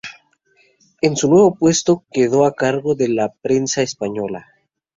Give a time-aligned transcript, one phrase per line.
[1.03, 4.47] En su nuevo puesto quedó a cargo de la prensa española.